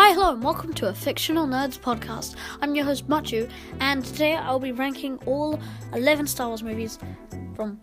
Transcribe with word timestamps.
Hi, 0.00 0.12
hello, 0.12 0.32
and 0.32 0.44
welcome 0.44 0.72
to 0.74 0.86
a 0.86 0.94
Fictional 0.94 1.44
Nerds 1.44 1.76
podcast. 1.76 2.36
I'm 2.62 2.76
your 2.76 2.84
host, 2.84 3.08
Machu, 3.08 3.50
and 3.80 4.04
today 4.04 4.36
I'll 4.36 4.60
be 4.60 4.70
ranking 4.70 5.18
all 5.26 5.58
11 5.92 6.28
Star 6.28 6.46
Wars 6.46 6.62
movies 6.62 7.00
from 7.56 7.80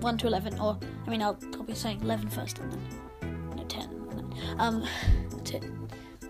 1 0.00 0.16
to 0.16 0.28
11, 0.28 0.58
or, 0.60 0.78
I 1.06 1.10
mean, 1.10 1.20
I'll, 1.20 1.38
I'll 1.52 1.64
be 1.64 1.74
saying 1.74 2.00
11 2.00 2.30
first, 2.30 2.58
and 2.60 2.72
then 2.72 3.54
no, 3.54 3.64
10, 3.64 3.82
and 3.82 4.18
then, 4.18 4.56
um, 4.58 4.86
to, 5.44 5.60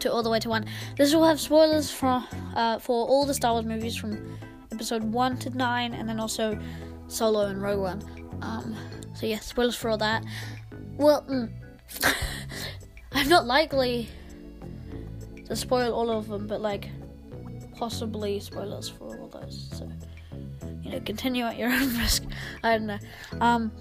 to 0.01 0.13
all 0.13 0.25
the 0.25 0.29
way 0.29 0.41
to 0.41 0.49
1. 0.49 0.67
This 0.97 1.15
will 1.15 1.25
have 1.25 1.39
spoilers 1.39 1.89
for, 1.89 2.21
uh, 2.57 2.81
for 2.81 3.07
all 3.07 3.25
the 3.25 3.33
Star 3.33 3.53
Wars 3.53 3.65
movies 3.65 3.95
from 3.95 4.37
episode 4.73 5.05
1 5.05 5.39
to 5.39 5.51
9, 5.51 5.95
and 5.95 6.09
then 6.09 6.19
also 6.19 6.59
Solo 7.07 7.47
and 7.47 7.63
Rogue 7.63 7.79
One. 7.79 8.03
Um, 8.43 8.75
so 9.15 9.25
yeah, 9.25 9.39
spoilers 9.39 9.77
for 9.77 9.89
all 9.89 9.99
that. 9.99 10.25
Well, 10.97 11.23
mm, 11.31 11.49
I'm 13.13 13.29
not 13.29 13.47
likely 13.47 14.09
to 15.49 15.57
spoil 15.57 15.93
all 15.93 16.11
of 16.11 16.29
them, 16.29 16.47
but 16.47 16.61
like 16.61 16.89
possibly 17.75 18.39
spoilers 18.41 18.89
for 18.89 19.19
all 19.19 19.29
those. 19.29 19.71
So 19.73 19.91
you 20.83 20.93
know, 20.93 21.01
continue 21.01 21.45
at 21.45 21.59
your 21.59 21.71
own 21.73 21.97
risk. 21.99 22.25
I 22.63 22.79
don't 22.79 22.87
know. 22.87 22.99
Um, 23.41 23.73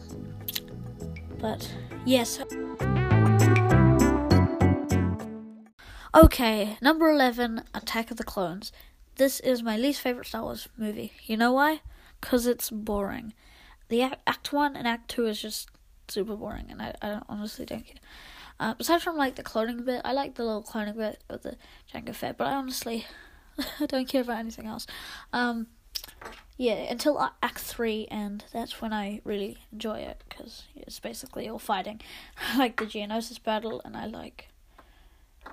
but 1.40 1.72
yes. 2.06 2.40
Okay, 6.16 6.78
number 6.82 7.10
eleven, 7.10 7.64
Attack 7.74 8.12
of 8.12 8.18
the 8.18 8.24
Clones. 8.24 8.72
This 9.16 9.40
is 9.42 9.62
my 9.62 9.78
least 9.78 10.02
favorite 10.02 10.28
Star 10.28 10.44
Wars 10.44 10.70
movie. 10.78 11.12
You 11.26 11.38
know 11.38 11.52
why? 11.52 11.82
Cause 12.22 12.48
it's 12.48 12.70
boring. 12.70 13.34
The 13.90 14.02
act, 14.02 14.22
act 14.26 14.52
one 14.52 14.76
and 14.76 14.88
act 14.88 15.10
two 15.10 15.28
is 15.28 15.42
just 15.42 15.70
super 16.08 16.36
boring, 16.36 16.68
and 16.70 16.82
I, 16.82 16.96
I 17.02 17.22
honestly 17.30 17.66
don't 17.66 17.86
care. 17.86 17.96
Uh, 18.60 18.74
aside 18.80 19.02
from 19.02 19.18
like 19.18 19.36
the 19.36 19.44
cloning 19.44 19.86
bit, 19.86 20.02
I 20.04 20.14
like 20.14 20.36
the 20.36 20.44
little 20.44 20.64
cloning 20.64 20.98
bit 20.98 21.24
of 21.30 21.44
the 21.44 21.58
Jango 21.94 22.14
Fett, 22.14 22.38
but 22.38 22.48
I 22.48 22.54
honestly 22.54 23.06
don't 23.88 24.08
care 24.08 24.22
about 24.22 24.40
anything 24.40 24.66
else. 24.66 24.88
Um, 25.32 25.68
yeah, 26.58 26.74
until 26.90 27.20
Act 27.44 27.60
Three, 27.60 28.08
and 28.10 28.44
that's 28.52 28.82
when 28.82 28.92
I 28.92 29.22
really 29.24 29.60
enjoy 29.72 30.00
it 30.00 30.24
because 30.28 30.64
it's 30.76 31.00
basically 31.00 31.48
all 31.48 31.60
fighting. 31.60 32.02
I 32.54 32.58
like 32.58 32.78
the 32.78 32.86
Geonosis 32.86 33.42
battle, 33.42 33.82
and 33.86 33.96
I 33.96 34.06
like 34.08 34.50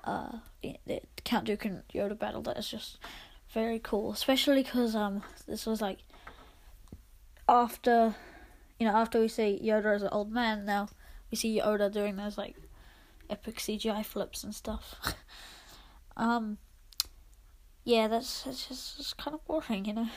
uh 0.02 0.39
the 0.62 1.00
Count 1.24 1.46
Dooku 1.46 1.66
and 1.66 1.83
Yoda 1.94 2.18
battle. 2.18 2.42
That 2.42 2.56
is 2.56 2.68
just 2.68 2.98
very 3.52 3.78
cool, 3.78 4.12
especially 4.12 4.62
because 4.62 4.96
um 4.96 5.22
this 5.46 5.66
was 5.66 5.83
like 5.83 5.98
after 7.46 8.14
you 8.78 8.86
know 8.86 8.96
after 8.96 9.20
we 9.20 9.28
see 9.28 9.61
Yoda 9.62 9.94
as 9.94 10.02
an 10.02 10.08
old 10.11 10.33
man. 10.33 10.64
Now 10.64 10.89
we 11.30 11.36
see 11.36 11.58
Yoda 11.58 11.92
doing 11.92 12.16
those 12.16 12.39
like 12.39 12.56
epic 13.30 13.56
CGI 13.56 14.05
flips 14.05 14.44
and 14.44 14.55
stuff. 14.55 15.14
um, 16.17 16.58
yeah, 17.84 18.08
that's 18.08 18.42
that's 18.42 18.67
just 18.97 19.17
kind 19.19 19.34
of 19.34 19.44
boring, 19.44 19.84
you 19.84 19.92
know. 19.92 20.08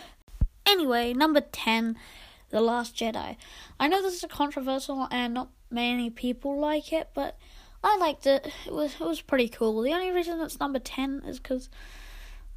Anyway, 0.65 1.13
number 1.13 1.41
ten, 1.41 1.97
The 2.49 2.61
Last 2.61 2.95
Jedi. 2.95 3.35
I 3.79 3.87
know 3.87 4.01
this 4.01 4.15
is 4.15 4.23
a 4.23 4.27
controversial 4.27 5.07
and 5.11 5.33
not 5.33 5.49
many 5.69 6.09
people 6.09 6.57
like 6.59 6.93
it, 6.93 7.09
but 7.13 7.37
I 7.83 7.97
liked 7.97 8.25
it. 8.25 8.51
It 8.65 8.73
was 8.73 8.95
it 8.95 8.99
was 9.01 9.21
pretty 9.21 9.49
cool. 9.49 9.81
The 9.81 9.93
only 9.93 10.11
reason 10.11 10.39
it's 10.41 10.59
number 10.59 10.79
ten 10.79 11.23
is 11.25 11.39
because 11.39 11.69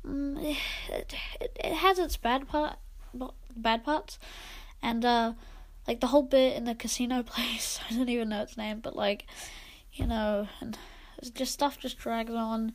um, 0.05 0.37
mm, 0.37 0.57
it, 0.89 1.15
it, 1.41 1.59
it 1.65 1.75
has 1.75 1.99
its 1.99 2.17
bad 2.17 2.49
part, 2.49 2.77
bad 3.57 3.85
parts, 3.85 4.19
and 4.83 5.05
uh, 5.05 5.33
like 5.87 6.01
the 6.01 6.09
whole 6.09 6.23
bit 6.23 6.57
in 6.57 6.65
the 6.65 6.75
casino 6.75 7.23
place. 7.25 7.81
I 7.89 7.95
don't 7.95 8.09
even 8.09 8.29
know 8.31 8.43
its 8.43 8.57
name, 8.57 8.81
but 8.81 8.97
like 8.97 9.27
you 10.01 10.07
know, 10.07 10.49
and 10.61 10.79
just 11.35 11.53
stuff 11.53 11.79
just 11.79 11.99
drags 11.99 12.33
on, 12.33 12.73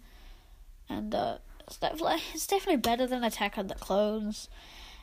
and 0.88 1.16
uh, 1.16 1.38
it's 1.62 1.78
definitely 1.78 2.22
it's 2.34 2.46
definitely 2.46 2.78
better 2.78 3.08
than 3.08 3.24
Attack 3.24 3.58
on 3.58 3.66
the 3.66 3.74
Clones, 3.74 4.48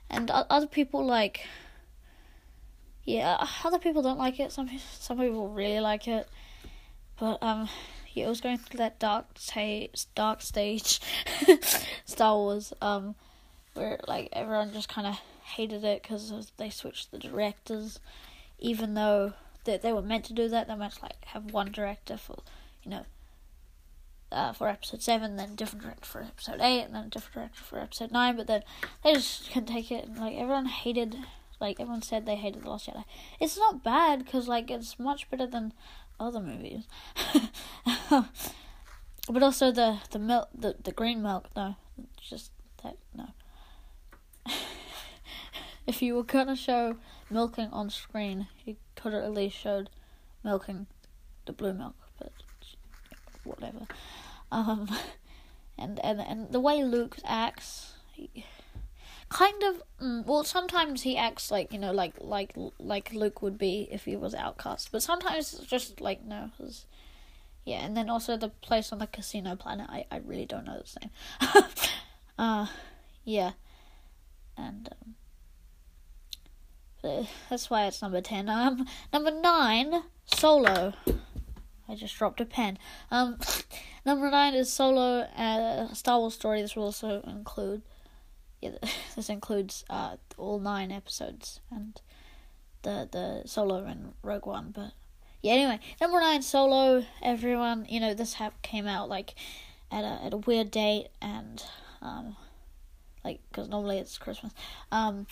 and 0.08 0.30
other 0.30 0.68
people 0.68 1.04
like, 1.04 1.44
yeah, 3.04 3.44
other 3.64 3.80
people 3.80 4.02
don't 4.02 4.18
like 4.18 4.38
it. 4.38 4.52
Some 4.52 4.70
some 4.78 5.18
people 5.18 5.48
really 5.48 5.80
like 5.80 6.06
it, 6.06 6.28
but 7.18 7.42
um, 7.42 7.68
yeah, 8.12 8.26
it 8.26 8.28
was 8.28 8.40
going 8.40 8.58
through 8.58 8.78
that 8.78 9.00
dark 9.00 9.26
stage, 9.36 10.06
dark 10.14 10.42
stage, 10.42 11.00
Star 12.04 12.36
Wars, 12.36 12.72
um, 12.80 13.16
where 13.74 13.98
like 14.06 14.28
everyone 14.32 14.72
just 14.72 14.88
kind 14.88 15.08
of 15.08 15.18
hated 15.42 15.82
it 15.82 16.02
because 16.02 16.52
they 16.56 16.70
switched 16.70 17.10
the 17.10 17.18
directors, 17.18 17.98
even 18.60 18.94
though 18.94 19.32
that 19.64 19.82
they 19.82 19.92
were 19.92 20.02
meant 20.02 20.24
to 20.26 20.32
do 20.32 20.48
that. 20.48 20.68
They 20.68 20.74
to 20.74 21.02
like 21.02 21.24
have 21.26 21.52
one 21.52 21.72
director 21.72 22.16
for, 22.16 22.38
you 22.82 22.90
know, 22.90 23.04
uh, 24.32 24.52
for 24.52 24.68
episode 24.68 25.02
seven, 25.02 25.36
then 25.36 25.54
different 25.54 25.84
director 25.84 26.06
for 26.06 26.22
episode 26.22 26.60
eight, 26.60 26.82
and 26.84 26.94
then 26.94 27.04
a 27.04 27.08
different 27.08 27.34
director 27.34 27.62
for 27.62 27.78
episode 27.78 28.10
nine. 28.10 28.36
But 28.36 28.46
then 28.46 28.62
they 29.04 29.14
just 29.14 29.50
couldn't 29.52 29.66
take 29.66 29.90
it, 29.90 30.06
and 30.06 30.18
like 30.18 30.34
everyone 30.34 30.66
hated, 30.66 31.16
like 31.60 31.78
everyone 31.78 32.02
said 32.02 32.26
they 32.26 32.36
hated 32.36 32.62
the 32.62 32.70
Last 32.70 32.88
Jedi. 32.88 33.04
It's 33.40 33.58
not 33.58 33.84
bad 33.84 34.24
because 34.24 34.48
like 34.48 34.70
it's 34.70 34.98
much 34.98 35.30
better 35.30 35.46
than 35.46 35.72
other 36.18 36.40
movies. 36.40 36.84
but 38.10 39.42
also 39.42 39.70
the 39.70 39.98
the 40.10 40.18
milk, 40.18 40.48
the 40.54 40.76
the 40.82 40.92
green 40.92 41.22
milk, 41.22 41.48
no, 41.54 41.76
just 42.20 42.52
that 42.82 42.96
no. 43.14 43.28
if 45.86 46.02
you 46.02 46.14
were 46.14 46.24
gonna 46.24 46.56
show 46.56 46.96
milking 47.30 47.68
on 47.68 47.90
screen, 47.90 48.48
you 48.64 48.76
have 49.10 49.22
at 49.24 49.32
least 49.32 49.56
showed 49.56 49.90
milking 50.44 50.86
the 51.46 51.52
blue 51.52 51.72
milk, 51.72 51.96
but 52.18 52.32
whatever. 53.44 53.86
Um, 54.50 54.88
and 55.78 55.98
and 56.04 56.20
and 56.20 56.52
the 56.52 56.60
way 56.60 56.82
Luke 56.82 57.16
acts, 57.24 57.94
he, 58.12 58.44
kind 59.28 59.62
of. 59.62 59.82
Mm, 60.00 60.26
well, 60.26 60.44
sometimes 60.44 61.02
he 61.02 61.16
acts 61.16 61.50
like 61.50 61.72
you 61.72 61.78
know, 61.78 61.92
like 61.92 62.14
like 62.18 62.54
like 62.78 63.12
Luke 63.12 63.42
would 63.42 63.58
be 63.58 63.88
if 63.90 64.04
he 64.04 64.16
was 64.16 64.34
outcast, 64.34 64.90
but 64.92 65.02
sometimes 65.02 65.54
it's 65.54 65.66
just 65.66 66.00
like 66.00 66.24
no. 66.24 66.50
yeah, 67.64 67.84
and 67.84 67.96
then 67.96 68.08
also 68.08 68.36
the 68.36 68.48
place 68.48 68.92
on 68.92 68.98
the 68.98 69.06
casino 69.06 69.56
planet, 69.56 69.86
I, 69.88 70.06
I 70.10 70.18
really 70.18 70.46
don't 70.46 70.64
know 70.64 70.78
its 70.78 70.96
name. 71.00 71.10
uh, 72.38 72.66
yeah, 73.24 73.52
and 74.56 74.88
um, 74.90 75.14
that's 77.50 77.68
why 77.68 77.86
it's 77.86 78.02
number 78.02 78.20
10. 78.20 78.48
Um, 78.48 78.86
number 79.12 79.30
9, 79.30 80.02
Solo. 80.24 80.94
I 81.88 81.94
just 81.94 82.16
dropped 82.16 82.40
a 82.40 82.44
pen. 82.44 82.78
Um, 83.10 83.38
number 84.06 84.30
9 84.30 84.54
is 84.54 84.72
Solo, 84.72 85.20
uh, 85.36 85.92
Star 85.94 86.18
Wars 86.18 86.34
story. 86.34 86.62
This 86.62 86.76
will 86.76 86.84
also 86.84 87.22
include, 87.22 87.82
yeah, 88.60 88.70
this 89.16 89.28
includes, 89.28 89.84
uh, 89.90 90.16
all 90.38 90.58
nine 90.58 90.92
episodes 90.92 91.60
and 91.70 92.00
the, 92.82 93.08
the 93.10 93.42
Solo 93.48 93.84
and 93.84 94.12
Rogue 94.22 94.46
One, 94.46 94.72
but 94.74 94.92
yeah, 95.42 95.52
anyway, 95.54 95.80
number 96.00 96.20
9, 96.20 96.42
Solo, 96.42 97.04
everyone, 97.20 97.86
you 97.88 97.98
know, 97.98 98.14
this 98.14 98.34
hap- 98.34 98.62
came 98.62 98.86
out, 98.86 99.08
like, 99.08 99.34
at 99.90 100.04
a, 100.04 100.24
at 100.24 100.32
a 100.32 100.36
weird 100.36 100.70
date, 100.70 101.08
and, 101.20 101.64
um, 102.00 102.36
like, 103.24 103.40
because 103.50 103.68
normally 103.68 103.98
it's 103.98 104.18
Christmas, 104.18 104.52
um, 104.92 105.26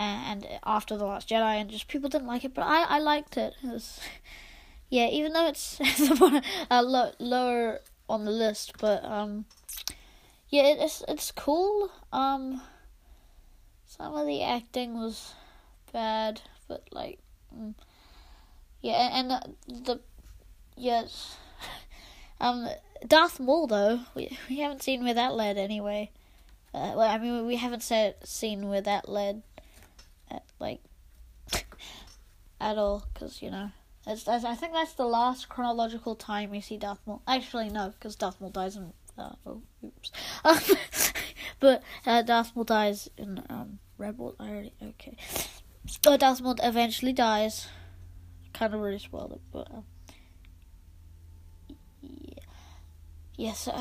and 0.00 0.46
after 0.64 0.96
the 0.96 1.04
Last 1.04 1.28
Jedi, 1.28 1.60
and 1.60 1.70
just 1.70 1.88
people 1.88 2.08
didn't 2.08 2.26
like 2.26 2.44
it, 2.44 2.54
but 2.54 2.62
I 2.62 2.82
I 2.82 2.98
liked 2.98 3.36
it. 3.36 3.54
it 3.62 3.66
was, 3.66 4.00
yeah, 4.90 5.08
even 5.08 5.32
though 5.32 5.46
it's 5.46 5.80
uh, 6.70 6.82
low, 6.82 7.12
lower 7.18 7.80
on 8.08 8.24
the 8.24 8.30
list, 8.30 8.72
but 8.78 9.04
um, 9.04 9.44
yeah, 10.48 10.62
it's 10.66 11.04
it's 11.06 11.30
cool. 11.32 11.90
Um, 12.12 12.62
some 13.84 14.14
of 14.14 14.26
the 14.26 14.42
acting 14.42 14.94
was 14.94 15.34
bad, 15.92 16.40
but 16.66 16.88
like, 16.92 17.18
mm, 17.54 17.74
yeah, 18.80 19.10
and 19.12 19.32
uh, 19.32 19.40
the 19.68 20.00
yes, 20.76 21.36
um, 22.40 22.68
Darth 23.06 23.38
Maul 23.38 23.66
though 23.66 24.00
we 24.14 24.38
we 24.48 24.60
haven't 24.60 24.82
seen 24.82 25.04
where 25.04 25.14
that 25.14 25.34
led 25.34 25.58
anyway. 25.58 26.10
Uh, 26.72 26.94
well, 26.94 27.00
I 27.00 27.18
mean, 27.18 27.46
we 27.46 27.56
haven't 27.56 27.82
said, 27.82 28.14
seen 28.22 28.68
where 28.68 28.80
that 28.80 29.08
led 29.08 29.42
like 30.58 30.80
at 32.60 32.78
all 32.78 33.04
because 33.12 33.42
you 33.42 33.50
know 33.50 33.70
it's, 34.06 34.26
I 34.26 34.54
think 34.54 34.72
that's 34.72 34.94
the 34.94 35.04
last 35.04 35.48
chronological 35.48 36.14
time 36.14 36.50
we 36.50 36.60
see 36.60 36.78
Darth 36.78 37.00
Maul. 37.06 37.22
Actually, 37.26 37.68
no, 37.68 37.90
because 37.90 38.16
Darth 38.16 38.40
Maul 38.40 38.50
dies 38.50 38.76
in. 38.76 38.92
Uh, 39.18 39.32
oh, 39.46 39.62
oops. 39.84 40.10
but 41.60 41.82
uh, 42.06 42.22
Darth 42.22 42.56
Maul 42.56 42.64
dies 42.64 43.10
in 43.18 43.42
um, 43.50 43.78
Rebel. 43.98 44.34
I 44.40 44.48
already 44.48 44.72
okay. 44.82 45.16
Uh, 46.06 46.16
Darth 46.16 46.40
Maul 46.40 46.56
eventually 46.62 47.12
dies. 47.12 47.68
Kind 48.54 48.74
of 48.74 48.80
really 48.80 48.98
spoiled 48.98 49.32
it, 49.32 49.40
but 49.52 49.70
um, 49.70 49.84
yeah. 52.02 52.44
Yes. 53.36 53.68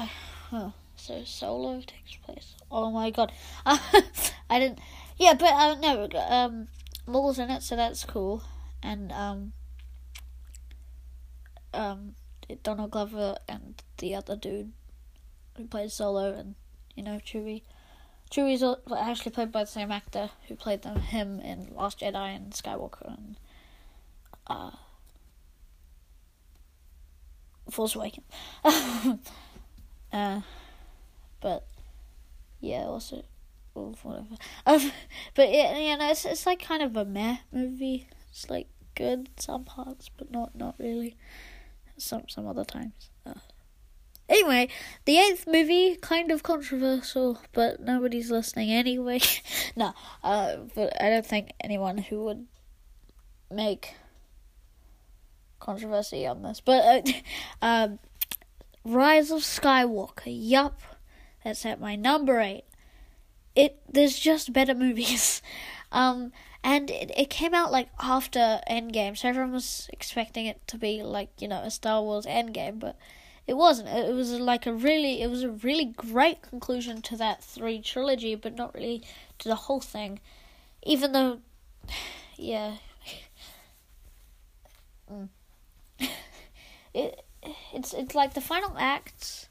Uh, 0.52 0.72
so 0.95 1.24
Solo 1.25 1.80
takes 1.81 2.16
place. 2.25 2.56
Oh 2.72 2.90
my 2.90 3.12
god, 3.12 3.31
I 3.66 4.60
didn't. 4.60 4.80
Yeah, 5.19 5.33
but 5.33 5.51
uh, 5.51 5.75
no, 5.75 6.07
um, 6.27 6.68
Maul's 7.06 7.39
in 7.39 7.50
it, 7.50 7.62
so 7.62 7.75
that's 7.75 8.06
cool. 8.06 8.42
And 8.81 9.12
um, 9.12 9.51
um, 11.74 12.16
Donald 12.63 12.92
Glover 12.92 13.38
and 13.48 13.83
the 13.98 14.16
other 14.16 14.38
dude, 14.38 14.71
who 15.57 15.66
played 15.66 15.92
Solo, 15.92 16.33
and 16.33 16.56
you 16.95 17.04
know 17.04 17.19
Chewie. 17.25 17.63
Chewie's 18.31 18.63
al- 18.63 18.81
actually 18.95 19.31
played 19.31 19.51
by 19.51 19.63
the 19.63 19.71
same 19.71 19.92
actor 19.92 20.30
who 20.48 20.56
played 20.56 20.83
them 20.83 21.00
him 21.00 21.39
in 21.42 21.74
Last 21.75 22.00
Jedi 22.00 22.36
and 22.36 22.54
Skywalker 22.54 23.07
and 23.07 23.36
uh, 24.48 24.71
Force 27.69 27.95
Awakens. 27.95 28.25
uh, 30.13 30.42
but 31.42 31.66
yeah, 32.62 32.83
also 32.83 33.24
well, 33.80 33.96
whatever. 34.04 34.36
Um, 34.66 34.92
but 35.36 35.52
yeah, 35.52 35.78
you 35.78 35.98
know, 35.98 36.10
it's 36.10 36.26
it's 36.26 36.46
like 36.46 36.62
kind 36.62 36.84
of 36.84 36.96
a 36.96 37.06
meh 37.06 37.38
movie. 37.52 38.08
It's 38.30 38.50
like 38.50 38.68
good 38.96 39.30
some 39.38 39.64
parts, 39.64 40.10
but 40.18 40.31
not 40.31 40.56
not 40.56 40.76
really. 40.80 41.18
Some 41.98 42.24
some 42.30 42.48
other 42.48 42.64
times. 42.64 43.10
Uh, 43.26 43.34
anyway, 44.30 44.70
the 45.06 45.18
eighth 45.18 45.46
movie 45.48 45.96
kind 45.96 46.31
of 46.31 46.44
controversial, 46.44 47.40
but 47.52 47.81
nobody's 47.81 48.31
listening 48.31 48.72
anyway. 48.72 49.20
no, 49.76 49.94
uh, 50.24 50.58
but 50.76 51.02
I 51.02 51.10
don't 51.10 51.26
think 51.26 51.52
anyone 51.62 51.98
who 51.98 52.24
would 52.24 52.46
make 53.52 53.96
controversy 55.60 56.26
on 56.26 56.42
this. 56.42 56.62
But 56.62 56.86
uh, 56.86 57.12
um, 57.62 58.00
Rise 58.86 59.31
of 59.31 59.42
Skywalker. 59.42 60.24
Yup, 60.28 60.81
that's 61.44 61.66
at 61.66 61.80
my 61.80 61.96
number 61.96 62.40
eight. 62.40 62.64
It 63.56 63.80
there's 63.92 64.18
just 64.18 64.54
better 64.54 64.75
movies. 64.86 65.42
Um, 65.92 66.31
and 66.63 66.90
it, 66.90 67.12
it 67.18 67.30
came 67.30 67.54
out 67.54 67.72
like 67.72 67.90
after 68.00 68.62
Endgame, 68.69 69.18
so 69.18 69.30
everyone 69.30 69.54
was 69.54 69.90
expecting 69.94 70.46
it 70.46 70.66
to 70.68 70.78
be 70.78 71.04
like 71.04 71.30
you 71.40 71.48
know 71.48 71.62
a 71.62 71.72
Star 71.72 72.01
Wars 72.01 72.25
Endgame, 72.25 72.80
but 72.80 72.98
it 73.48 73.57
wasn't. 73.57 73.90
It 73.90 74.13
was 74.13 74.31
like 74.34 74.68
a 74.68 74.74
really, 74.74 75.24
it 75.24 75.30
was 75.30 75.42
a 75.44 75.50
really 75.50 75.86
great 75.86 76.44
conclusion 76.44 77.01
to 77.01 77.18
that 77.18 77.44
three 77.44 77.81
trilogy, 77.81 78.36
but 78.36 78.56
not 78.56 78.75
really 78.75 79.01
to 79.40 79.50
the 79.50 79.56
whole 79.56 79.80
thing. 79.80 80.19
Even 80.84 81.13
though, 81.13 81.40
yeah, 82.38 82.75
mm. 85.12 85.30
it 86.94 87.25
it's 87.74 87.94
it's 87.94 88.13
like 88.13 88.36
the 88.36 88.42
final 88.42 88.75
act 88.78 89.50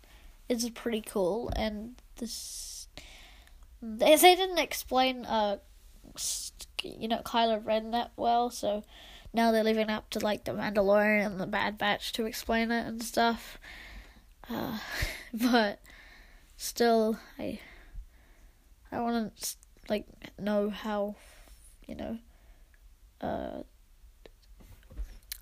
is 0.49 0.69
pretty 0.71 1.01
cool, 1.01 1.51
and 1.57 1.97
this 2.19 2.68
they 3.83 4.17
they 4.17 4.35
didn't 4.35 4.59
explain 4.59 5.25
uh 5.25 5.59
you 6.83 7.09
know 7.09 7.21
Kylo 7.25 7.65
Ren 7.65 7.91
that 7.93 8.13
well, 8.17 8.51
so 8.51 8.85
now 9.33 9.53
they're 9.53 9.65
living 9.65 9.91
up 9.91 10.11
to 10.11 10.19
like 10.19 10.45
the 10.45 10.53
Mandalorian 10.53 11.27
and 11.27 11.41
the 11.41 11.47
Bad 11.47 11.79
Batch 11.79 12.13
to 12.13 12.27
explain 12.27 12.71
it 12.71 12.87
and 12.87 13.03
stuff. 13.03 13.59
Uh, 14.49 14.79
but 15.35 15.81
still, 16.57 17.19
I 17.39 17.61
I 18.91 19.01
want 19.01 19.37
to 19.37 19.57
like 19.89 20.07
know 20.39 20.71
how 20.71 21.17
you 21.87 21.95
know 21.95 22.19
uh 23.21 23.63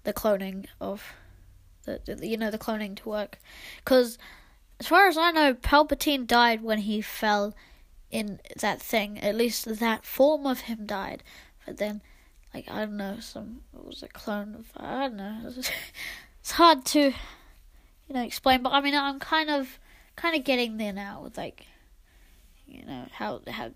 the 0.04 0.12
cloning 0.12 0.66
of 0.80 1.14
the, 1.84 2.00
the 2.04 2.26
you 2.26 2.36
know 2.36 2.50
the 2.50 2.58
cloning 2.58 2.96
to 2.96 3.08
work 3.08 3.38
because 3.78 4.18
as 4.78 4.86
far 4.86 5.08
as 5.08 5.16
I 5.16 5.30
know 5.32 5.54
Palpatine 5.54 6.26
died 6.26 6.62
when 6.62 6.78
he 6.78 7.00
fell 7.00 7.54
in 8.10 8.40
that 8.60 8.80
thing. 8.80 9.18
At 9.20 9.34
least 9.34 9.78
that 9.78 10.04
form 10.04 10.46
of 10.46 10.60
him 10.60 10.86
died. 10.86 11.22
But 11.64 11.78
then, 11.78 12.02
like, 12.54 12.68
I 12.70 12.80
don't 12.80 12.96
know, 12.96 13.18
some, 13.20 13.60
it 13.74 13.84
was 13.84 14.02
a 14.02 14.08
clone 14.08 14.54
of, 14.54 14.66
I 14.76 15.00
don't 15.00 15.16
know. 15.16 15.52
It's 16.40 16.52
hard 16.52 16.84
to, 16.84 17.00
you 17.00 18.14
know, 18.14 18.22
explain. 18.22 18.62
But 18.62 18.72
I 18.72 18.80
mean, 18.80 18.94
I'm 18.94 19.18
kind 19.18 19.50
of, 19.50 19.80
kind 20.14 20.36
of 20.36 20.44
getting 20.44 20.76
there 20.76 20.92
now 20.92 21.22
with, 21.24 21.36
like, 21.36 21.66
you 22.68 22.86
know, 22.86 23.06
how, 23.10 23.40
how 23.48 23.72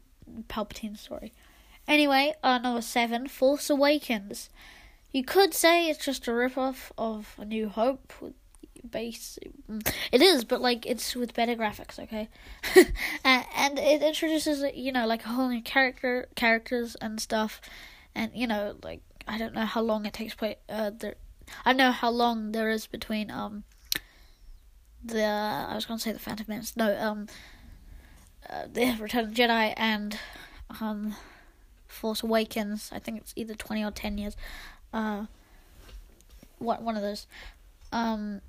Palpatine's 0.49 1.01
story. 1.01 1.33
Anyway, 1.89 2.35
uh, 2.45 2.59
number 2.59 2.81
seven, 2.81 3.27
Force 3.27 3.69
Awakens. 3.71 4.51
You 5.11 5.25
could 5.25 5.53
say 5.53 5.89
it's 5.89 6.05
just 6.05 6.29
a 6.29 6.31
ripoff 6.31 6.93
of 6.97 7.35
A 7.39 7.45
New 7.45 7.69
Hope 7.69 8.13
with 8.21 8.35
base. 8.89 9.39
It 10.13 10.23
is, 10.23 10.45
but 10.45 10.61
like 10.61 10.87
it's 10.87 11.15
with 11.15 11.35
better 11.35 11.55
graphics, 11.55 11.99
okay? 11.99 12.29
and, 13.25 13.79
it 13.79 14.03
introduces 14.03 14.65
you 14.75 14.93
know 14.93 15.07
like 15.07 15.25
a 15.25 15.29
whole 15.29 15.49
new 15.49 15.63
character 15.63 16.29
characters 16.35 16.97
and 17.01 17.21
stuff, 17.21 17.61
and 18.15 18.31
you 18.35 18.47
know 18.47 18.77
like 18.83 19.01
I 19.27 19.39
don't 19.39 19.55
know 19.55 19.65
how 19.65 19.81
long 19.81 20.07
it 20.07 20.13
takes 20.13 20.35
place. 20.35 20.57
Uh, 20.69 20.91
there, 20.91 21.17
I 21.65 21.73
know 21.73 21.93
how 21.93 22.11
long 22.11 22.53
there 22.53 22.71
is 22.71 22.87
between 22.87 23.31
um 23.31 23.65
the 25.05 25.25
I 25.25 25.75
was 25.75 25.87
gonna 25.87 26.01
say 26.01 26.13
the 26.13 26.19
Phantom 26.19 26.47
Menace. 26.49 26.77
No, 26.77 26.97
um, 26.99 27.27
uh, 28.49 28.67
the 28.73 28.97
Return 29.01 29.25
of 29.25 29.35
the 29.35 29.43
Jedi 29.43 29.75
and 29.77 30.19
um 30.81 31.15
Force 31.87 32.23
Awakens. 32.23 32.91
I 32.93 32.99
think 32.99 33.19
it's 33.19 33.33
either 33.37 33.55
twenty 33.55 33.85
or 33.85 33.91
ten 33.91 34.19
years. 34.19 34.37
Uh, 34.93 35.27
what 36.59 36.83
one 36.83 36.97
of 36.97 37.03
those. 37.03 37.27
Um, 37.93 38.41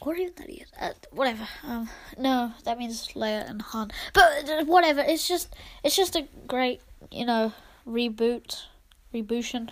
or 0.00 0.14
even 0.14 0.32
that 0.36 0.48
he 0.48 0.56
is. 0.56 0.72
Uh, 0.80 0.90
whatever. 1.10 1.48
Um, 1.64 1.88
no, 2.16 2.52
that 2.64 2.78
means 2.78 3.08
Leia 3.14 3.48
and 3.48 3.62
Han. 3.62 3.90
But 4.12 4.48
uh, 4.48 4.64
whatever. 4.64 5.00
It's 5.00 5.26
just, 5.26 5.54
it's 5.82 5.96
just 5.96 6.16
a 6.16 6.26
great, 6.46 6.80
you 7.10 7.26
know, 7.26 7.52
reboot, 7.86 8.64
rebootion, 9.12 9.70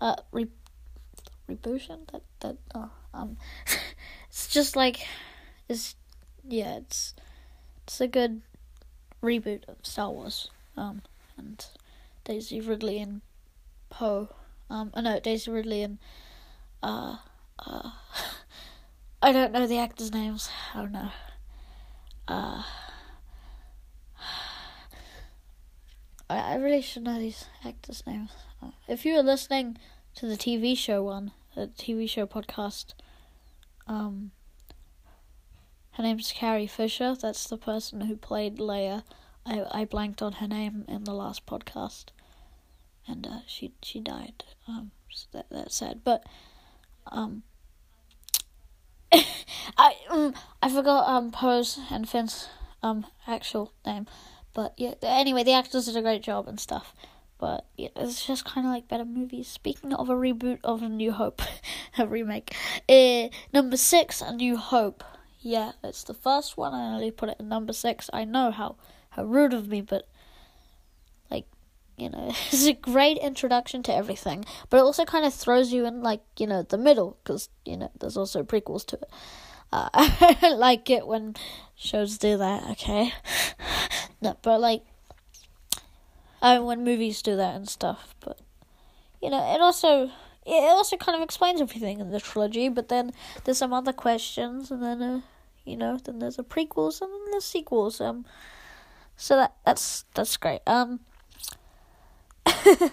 uh, 0.00 0.16
re, 0.32 0.48
rebootion. 1.48 2.10
That 2.12 2.22
that 2.40 2.56
oh, 2.74 2.90
um, 3.12 3.36
it's 4.28 4.48
just 4.48 4.76
like, 4.76 5.06
it's 5.68 5.96
yeah, 6.48 6.76
it's 6.76 7.14
it's 7.84 8.00
a 8.00 8.08
good 8.08 8.42
reboot 9.22 9.68
of 9.68 9.76
Star 9.82 10.10
Wars. 10.10 10.50
Um, 10.76 11.02
and 11.36 11.64
Daisy 12.24 12.60
Ridley 12.60 12.98
and 12.98 13.20
Poe. 13.90 14.30
Um, 14.70 14.90
oh 14.94 15.00
no, 15.02 15.20
Daisy 15.20 15.50
Ridley 15.50 15.82
and 15.82 15.98
uh, 16.82 17.16
uh. 17.58 17.90
I 19.24 19.30
don't 19.30 19.52
know 19.52 19.68
the 19.68 19.78
actors' 19.78 20.12
names. 20.12 20.50
Don't 20.74 20.90
know. 20.90 21.10
Uh, 22.26 22.64
I, 26.28 26.38
I 26.38 26.54
really 26.56 26.82
should 26.82 27.04
know 27.04 27.20
these 27.20 27.44
actors' 27.64 28.02
names. 28.04 28.32
If 28.88 29.06
you 29.06 29.14
were 29.14 29.22
listening 29.22 29.78
to 30.16 30.26
the 30.26 30.36
TV 30.36 30.76
show 30.76 31.04
one, 31.04 31.30
the 31.54 31.68
TV 31.68 32.10
show 32.10 32.26
podcast, 32.26 32.94
um, 33.86 34.32
her 35.92 36.02
name's 36.02 36.32
Carrie 36.32 36.66
Fisher. 36.66 37.14
That's 37.14 37.46
the 37.46 37.58
person 37.58 38.00
who 38.00 38.16
played 38.16 38.56
Leia. 38.56 39.04
I 39.46 39.64
I 39.70 39.84
blanked 39.84 40.20
on 40.20 40.32
her 40.34 40.48
name 40.48 40.84
in 40.88 41.04
the 41.04 41.14
last 41.14 41.46
podcast, 41.46 42.06
and 43.06 43.24
uh, 43.24 43.40
she 43.46 43.72
she 43.82 44.00
died. 44.00 44.42
Um, 44.66 44.90
so 45.10 45.28
that 45.32 45.46
that's 45.48 45.76
sad. 45.76 46.00
But 46.02 46.24
um, 47.06 47.44
I 49.76 49.94
um, 50.10 50.34
I 50.62 50.68
forgot 50.68 51.08
um 51.08 51.30
Poe's 51.30 51.78
and 51.90 52.08
Finn's 52.08 52.48
um 52.82 53.06
actual 53.26 53.72
name, 53.84 54.06
but 54.54 54.74
yeah. 54.76 54.94
Anyway, 55.02 55.42
the 55.44 55.52
actors 55.52 55.86
did 55.86 55.96
a 55.96 56.02
great 56.02 56.22
job 56.22 56.48
and 56.48 56.58
stuff. 56.58 56.94
But 57.38 57.66
yeah, 57.76 57.88
it's 57.96 58.24
just 58.24 58.44
kind 58.44 58.66
of 58.66 58.72
like 58.72 58.86
better 58.86 59.04
movies. 59.04 59.48
Speaking 59.48 59.92
of 59.92 60.08
a 60.08 60.14
reboot 60.14 60.60
of 60.62 60.80
A 60.80 60.88
New 60.88 61.10
Hope, 61.10 61.42
a 61.98 62.06
remake, 62.06 62.54
uh, 62.88 63.28
number 63.52 63.76
six, 63.76 64.20
A 64.20 64.32
New 64.32 64.56
Hope. 64.56 65.02
Yeah, 65.40 65.72
it's 65.82 66.04
the 66.04 66.14
first 66.14 66.56
one. 66.56 66.72
I 66.72 66.94
only 66.94 67.10
put 67.10 67.30
it 67.30 67.36
in 67.40 67.48
number 67.48 67.72
six. 67.72 68.08
I 68.12 68.24
know 68.24 68.52
how 68.52 68.76
how 69.10 69.24
rude 69.24 69.52
of 69.52 69.66
me, 69.68 69.80
but 69.80 70.06
you 71.96 72.10
know, 72.10 72.28
it's 72.52 72.66
a 72.66 72.72
great 72.72 73.18
introduction 73.18 73.82
to 73.84 73.94
everything, 73.94 74.44
but 74.70 74.78
it 74.78 74.80
also 74.80 75.04
kind 75.04 75.24
of 75.24 75.34
throws 75.34 75.72
you 75.72 75.86
in 75.86 76.02
like 76.02 76.22
you 76.38 76.46
know 76.46 76.62
the 76.62 76.78
middle 76.78 77.18
because 77.22 77.48
you 77.64 77.76
know 77.76 77.90
there's 77.98 78.16
also 78.16 78.42
prequels 78.42 78.86
to 78.86 78.96
it. 78.96 79.10
Uh, 79.72 79.88
I 79.94 80.36
don't 80.40 80.58
like 80.58 80.90
it 80.90 81.06
when 81.06 81.34
shows 81.76 82.18
do 82.18 82.36
that. 82.38 82.70
Okay, 82.72 83.12
no, 84.20 84.36
but 84.42 84.60
like, 84.60 84.82
I 86.40 86.56
mean, 86.56 86.66
when 86.66 86.84
movies 86.84 87.22
do 87.22 87.36
that 87.36 87.54
and 87.54 87.68
stuff. 87.68 88.14
But 88.20 88.38
you 89.22 89.30
know, 89.30 89.54
it 89.54 89.60
also 89.60 90.10
it 90.44 90.70
also 90.70 90.96
kind 90.96 91.16
of 91.16 91.22
explains 91.22 91.60
everything 91.60 92.00
in 92.00 92.10
the 92.10 92.20
trilogy. 92.20 92.68
But 92.68 92.88
then 92.88 93.12
there's 93.44 93.58
some 93.58 93.72
other 93.72 93.92
questions, 93.92 94.70
and 94.70 94.82
then 94.82 95.02
uh, 95.02 95.20
you 95.64 95.76
know, 95.76 95.98
then 96.04 96.18
there's 96.18 96.38
a 96.38 96.42
prequels 96.42 97.00
and 97.00 97.12
then 97.12 97.30
there's 97.30 97.44
sequels. 97.44 98.00
Um, 98.00 98.26
so 99.16 99.36
that 99.36 99.54
that's 99.64 100.04
that's 100.14 100.36
great. 100.36 100.60
Um 100.66 101.00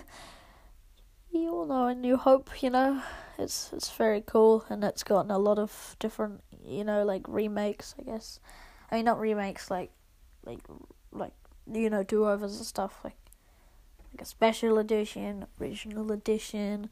you 1.31 1.49
all 1.49 1.65
know 1.65 1.87
a 1.87 1.95
New 1.95 2.17
Hope, 2.17 2.61
you 2.61 2.69
know, 2.69 3.01
it's 3.37 3.71
it's 3.73 3.91
very 3.91 4.21
cool, 4.25 4.65
and 4.69 4.83
it's 4.83 5.03
gotten 5.03 5.31
a 5.31 5.37
lot 5.37 5.59
of 5.59 5.95
different, 5.99 6.41
you 6.65 6.83
know, 6.83 7.03
like 7.03 7.27
remakes. 7.27 7.95
I 7.99 8.03
guess, 8.03 8.39
I 8.91 8.95
mean 8.95 9.05
not 9.05 9.19
remakes, 9.19 9.69
like, 9.69 9.91
like, 10.45 10.59
like 11.11 11.33
you 11.71 11.89
know, 11.89 12.03
do 12.03 12.25
overs 12.25 12.57
and 12.57 12.65
stuff, 12.65 12.99
like, 13.03 13.17
like 14.13 14.21
a 14.21 14.25
special 14.25 14.79
edition, 14.79 15.45
original 15.61 16.11
edition, 16.11 16.89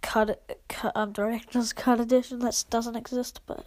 cut, 0.00 0.60
cut 0.68 0.92
um, 0.94 1.12
director's 1.12 1.72
cut 1.72 2.00
edition 2.00 2.38
that 2.40 2.64
doesn't 2.70 2.96
exist, 2.96 3.40
but 3.46 3.64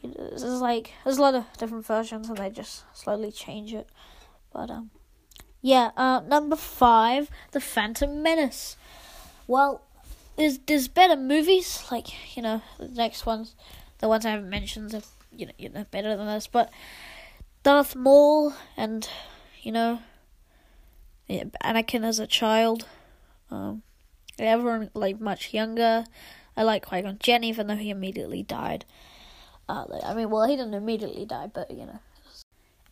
you 0.00 0.14
there's 0.16 0.44
like 0.44 0.92
there's 1.04 1.18
a 1.18 1.22
lot 1.22 1.34
of 1.34 1.44
different 1.58 1.86
versions, 1.86 2.28
and 2.28 2.38
they 2.38 2.50
just 2.50 2.84
slowly 2.96 3.32
change 3.32 3.74
it. 3.74 3.88
But 4.52 4.70
um, 4.70 4.90
yeah. 5.62 5.90
Uh, 5.96 6.20
number 6.20 6.56
five, 6.56 7.30
The 7.52 7.60
Phantom 7.60 8.22
Menace. 8.22 8.76
Well, 9.46 9.82
there's 10.36 10.58
there's 10.58 10.88
better 10.88 11.16
movies 11.16 11.84
like 11.90 12.36
you 12.36 12.42
know 12.42 12.62
the 12.78 12.88
next 12.88 13.26
ones, 13.26 13.54
the 13.98 14.08
ones 14.08 14.24
I 14.24 14.30
haven't 14.30 14.50
mentioned 14.50 14.94
are 14.94 15.02
you 15.36 15.46
know 15.46 15.52
you 15.58 15.68
know 15.68 15.84
better 15.90 16.16
than 16.16 16.26
this, 16.26 16.46
but 16.46 16.70
Darth 17.62 17.94
Maul 17.94 18.54
and 18.76 19.08
you 19.62 19.72
know 19.72 20.00
yeah, 21.28 21.44
Anakin 21.62 22.04
as 22.04 22.18
a 22.18 22.26
child. 22.26 22.86
Um, 23.50 23.82
everyone 24.38 24.90
like 24.94 25.20
much 25.20 25.52
younger. 25.52 26.04
I 26.56 26.62
like 26.62 26.84
Qui 26.84 27.02
Gon 27.02 27.18
Jinn, 27.20 27.44
even 27.44 27.66
though 27.66 27.76
he 27.76 27.90
immediately 27.90 28.42
died. 28.42 28.84
Uh, 29.68 29.84
I 30.04 30.14
mean, 30.14 30.30
well, 30.30 30.48
he 30.48 30.56
didn't 30.56 30.74
immediately 30.74 31.24
die, 31.24 31.48
but 31.52 31.70
you 31.70 31.86
know. 31.86 32.00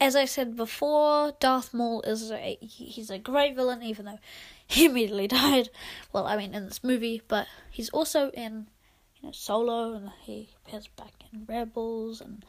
As 0.01 0.15
I 0.15 0.27
said 0.27 0.57
before, 0.57 1.33
Darth 1.41 1.75
Maul 1.75 2.03
is 2.03 2.31
a 2.31 2.57
he's 2.61 3.11
a 3.11 3.19
great 3.19 3.57
villain, 3.57 3.83
even 3.83 4.07
though 4.07 4.19
he 4.67 4.85
immediately 4.87 5.27
died. 5.29 5.71
Well, 6.13 6.27
I 6.27 6.37
mean, 6.37 6.55
in 6.55 6.67
this 6.67 6.85
movie, 6.85 7.23
but 7.27 7.47
he's 7.71 7.89
also 7.91 8.31
in 8.31 8.69
you 9.17 9.29
know 9.29 9.33
Solo, 9.33 9.95
and 9.95 10.11
he 10.23 10.51
appears 10.65 10.87
back 10.89 11.15
in 11.33 11.45
Rebels 11.47 12.21
and 12.21 12.45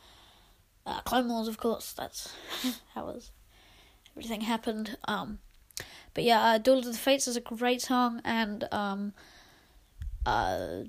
uh, 0.86 1.02
Clone 1.02 1.28
Wars, 1.30 1.48
of 1.48 1.58
course. 1.58 1.94
That's 1.94 2.34
how 2.94 3.06
was 3.06 3.32
everything 4.12 4.42
happened. 4.42 4.98
Um, 5.06 5.40
but 6.14 6.24
yeah, 6.24 6.42
uh, 6.42 6.58
Duel 6.60 6.80
of 6.80 6.86
the 6.86 6.94
Fates 6.94 7.28
is 7.28 7.38
a 7.38 7.42
great 7.42 7.82
song, 7.82 8.22
and 8.24 8.68
um, 8.72 9.14
uh, 10.26 10.84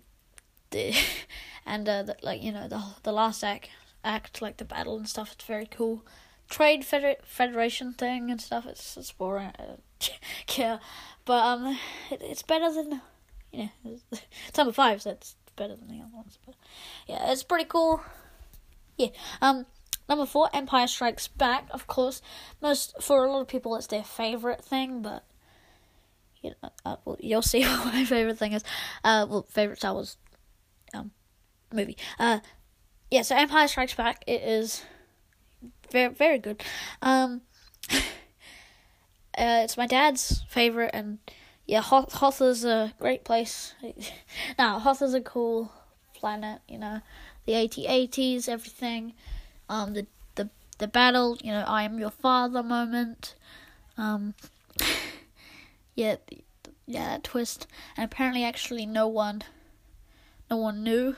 the 0.71 0.95
and 1.67 1.89
uh, 1.89 2.03
the, 2.03 2.17
like 2.23 2.43
you 2.43 2.53
know 2.53 2.69
the 2.69 2.83
the 3.03 3.13
last 3.13 3.43
act 3.43 3.71
act 4.05 4.43
like 4.43 4.57
the 4.59 4.65
battle 4.65 4.97
and 4.97 5.09
stuff. 5.09 5.33
It's 5.33 5.45
very 5.45 5.67
cool. 5.67 6.05
Trade 6.51 6.85
feder- 6.85 7.17
Federation 7.25 7.93
thing 7.95 8.31
and 8.31 8.41
stuff. 8.41 8.67
It's 8.67 8.97
it's 8.97 9.13
boring. 9.13 9.53
yeah, 10.57 10.79
but 11.25 11.45
um, 11.45 11.79
it, 12.11 12.21
it's 12.23 12.43
better 12.43 12.73
than 12.73 13.01
you 13.53 13.71
know. 13.85 13.99
It's 14.49 14.59
number 14.59 14.73
five, 14.73 15.01
so 15.03 15.11
it's 15.11 15.37
better 15.57 15.77
than 15.77 15.89
the 15.89 16.03
other 16.03 16.15
ones. 16.15 16.39
But 16.45 16.57
yeah, 17.07 17.31
it's 17.31 17.43
pretty 17.43 17.65
cool. 17.65 18.03
Yeah. 18.99 19.09
Um. 19.41 19.67
Number 20.09 20.27
four, 20.27 20.51
Empire 20.53 20.89
Strikes 20.89 21.29
Back. 21.29 21.69
Of 21.71 21.87
course, 21.87 22.21
most 22.61 23.01
for 23.01 23.25
a 23.25 23.31
lot 23.33 23.43
of 23.43 23.47
people, 23.49 23.77
it's 23.77 23.87
their 23.87 24.03
favorite 24.03 24.65
thing, 24.65 25.03
but 25.03 25.25
you 26.43 26.51
know, 26.63 26.71
uh, 26.85 26.97
well, 27.05 27.17
you'll 27.21 27.43
see 27.43 27.63
what 27.65 27.95
my 27.95 28.05
favorite 28.05 28.39
thing 28.39 28.53
is. 28.53 28.65
Uh, 29.05 29.25
well, 29.29 29.47
favorite 29.49 29.79
Star 29.79 29.95
Wars 29.95 30.17
um 30.95 31.13
movie. 31.73 31.97
Uh, 32.19 32.41
yeah. 33.11 33.23
So 33.23 33.37
Empire 33.37 33.69
Strikes 33.69 33.95
Back. 33.95 34.25
It 34.27 34.43
is 34.43 34.83
very 35.91 36.13
very 36.13 36.39
good. 36.39 36.63
Um, 37.03 37.43
uh, 37.91 38.01
it's 39.35 39.77
my 39.77 39.87
dad's 39.87 40.43
favorite, 40.49 40.91
and 40.93 41.19
yeah, 41.67 41.81
Hoth, 41.81 42.13
Hoth 42.15 42.41
is 42.41 42.65
a 42.65 42.95
great 42.99 43.25
place. 43.25 43.75
now, 44.59 44.79
Hoth 44.79 45.03
is 45.03 45.15
a 45.15 45.21
cool 45.21 45.73
planet. 46.15 46.61
You 46.69 46.79
know, 46.79 47.01
the 47.47 47.55
AT-ATs, 47.55 48.49
everything 48.49 49.15
um, 49.71 49.95
the 49.95 50.07
the 50.35 50.51
the 50.79 50.89
battle, 50.89 51.39
you 51.43 51.53
know, 51.53 51.65
I 51.67 51.85
am 51.85 51.99
your 51.99 52.11
father 52.11 52.63
moment. 52.63 53.37
Um, 53.97 54.35
yeah, 55.95 56.17
yeah, 56.87 57.09
that 57.11 57.25
twist, 57.25 57.67
and 57.97 58.05
apparently, 58.05 58.45
actually, 58.45 58.85
no 58.85 59.07
one, 59.07 59.43
no 60.51 60.57
one 60.57 60.83
knew. 60.83 61.15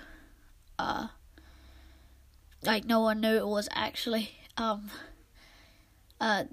Uh, 0.79 1.09
like 2.62 2.85
no 2.85 3.00
one 3.00 3.21
knew 3.21 3.37
it 3.37 3.47
was 3.47 3.69
actually 3.73 4.31
um. 4.57 4.90
Uh, 6.21 6.45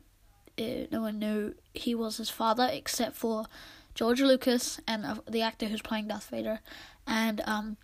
no 0.92 1.02
one 1.02 1.20
knew 1.20 1.54
he 1.74 1.94
was 1.94 2.18
his 2.18 2.30
father 2.30 2.68
except 2.72 3.16
for 3.16 3.46
George 3.94 4.20
Lucas 4.20 4.80
and 4.88 5.06
uh, 5.06 5.16
the 5.30 5.42
actor 5.42 5.68
who's 5.68 5.82
playing 5.82 6.08
Darth 6.08 6.30
Vader, 6.30 6.60
and 7.08 7.42
um, 7.46 7.78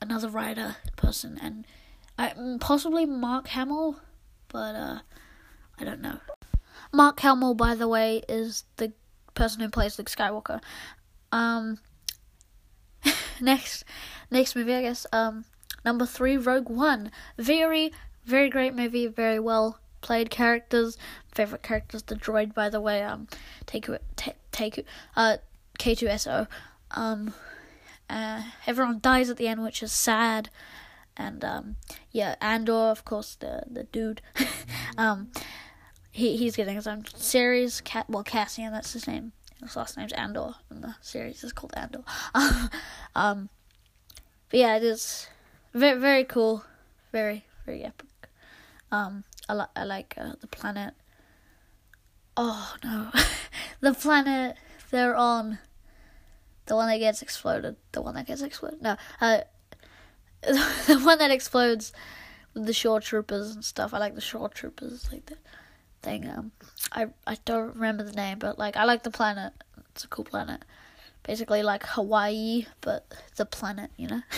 another 0.00 0.28
writer 0.28 0.76
person 0.96 1.38
and 1.42 1.66
mm, 2.18 2.60
possibly 2.60 3.06
Mark 3.06 3.48
Hamill, 3.48 4.00
but 4.48 4.74
uh, 4.74 4.98
I 5.78 5.84
don't 5.84 6.00
know. 6.00 6.18
Mark 6.92 7.20
Hamill, 7.20 7.54
by 7.54 7.74
the 7.74 7.88
way, 7.88 8.22
is 8.28 8.64
the 8.76 8.92
person 9.34 9.60
who 9.60 9.68
plays 9.68 9.98
Luke 9.98 10.10
Skywalker. 10.10 10.60
Um, 11.32 11.78
next, 13.40 13.84
next 14.30 14.56
movie, 14.56 14.74
I 14.74 14.82
guess. 14.82 15.06
Um, 15.12 15.44
number 15.86 16.04
three, 16.04 16.36
Rogue 16.36 16.68
One. 16.68 17.10
Very, 17.38 17.92
very 18.24 18.50
great 18.50 18.74
movie. 18.74 19.06
Very 19.06 19.40
well 19.40 19.78
played 20.02 20.28
characters. 20.28 20.98
Favorite 21.32 21.62
characters, 21.62 22.02
the 22.02 22.16
droid, 22.16 22.52
by 22.52 22.68
the 22.68 22.80
way. 22.80 23.02
Um, 23.02 23.28
take 23.64 23.88
take 24.52 24.84
uh, 25.16 25.38
K2SO. 25.78 26.46
Um, 26.90 27.32
uh, 28.10 28.42
everyone 28.66 28.98
dies 29.00 29.30
at 29.30 29.38
the 29.38 29.48
end, 29.48 29.62
which 29.62 29.82
is 29.82 29.92
sad 29.92 30.50
and 31.16 31.44
um, 31.44 31.76
yeah, 32.10 32.36
Andor, 32.40 32.72
of 32.72 33.04
course, 33.04 33.34
the 33.36 33.62
the 33.70 33.84
dude. 33.84 34.20
um, 34.98 35.30
he 36.10 36.36
he's 36.36 36.56
getting 36.56 36.76
his 36.76 36.86
own 36.86 37.04
series. 37.14 37.80
Cat, 37.80 38.06
well, 38.08 38.22
Cassian, 38.22 38.72
that's 38.72 38.92
his 38.92 39.06
name. 39.06 39.32
His 39.62 39.76
last 39.76 39.96
name's 39.96 40.12
Andor, 40.12 40.54
and 40.70 40.84
the 40.84 40.94
series 41.00 41.42
is 41.42 41.52
called 41.52 41.72
Andor. 41.76 42.04
um, 43.14 43.48
but 44.50 44.60
yeah, 44.60 44.76
it 44.76 44.82
is 44.82 45.28
very 45.76 46.00
very 46.00 46.24
cool, 46.24 46.64
very 47.12 47.44
very 47.66 47.84
epic. 47.84 48.28
Um, 48.90 49.24
I 49.48 49.52
like 49.52 49.68
I 49.76 49.84
like 49.84 50.14
uh, 50.16 50.32
the 50.40 50.46
planet. 50.46 50.94
Oh 52.36 52.74
no, 52.82 53.10
the 53.80 53.92
planet 53.92 54.56
they're 54.90 55.16
on. 55.16 55.58
The 56.64 56.74
one 56.74 56.88
that 56.88 56.98
gets 56.98 57.22
exploded. 57.22 57.76
The 57.92 58.02
one 58.02 58.14
that 58.14 58.26
gets 58.26 58.42
exploded. 58.42 58.82
No, 58.82 58.96
uh, 59.20 59.40
the 60.42 61.00
one 61.04 61.18
that 61.18 61.30
explodes 61.30 61.92
with 62.54 62.66
the 62.66 62.72
shore 62.72 63.00
troopers 63.00 63.54
and 63.54 63.64
stuff. 63.64 63.92
I 63.92 63.98
like 63.98 64.14
the 64.14 64.20
shore 64.20 64.48
troopers, 64.48 65.12
like 65.12 65.26
the 65.26 65.36
thing. 66.02 66.28
Um, 66.28 66.52
I 66.90 67.08
I 67.26 67.36
don't 67.44 67.74
remember 67.74 68.02
the 68.02 68.12
name, 68.12 68.38
but 68.38 68.58
like 68.58 68.76
I 68.76 68.84
like 68.84 69.02
the 69.02 69.10
planet. 69.10 69.52
It's 69.90 70.04
a 70.04 70.08
cool 70.08 70.24
planet. 70.24 70.64
Basically 71.22 71.62
like 71.62 71.84
Hawaii, 71.84 72.64
but 72.80 73.12
the 73.36 73.44
planet. 73.44 73.90
You 73.98 74.08
know. 74.08 74.22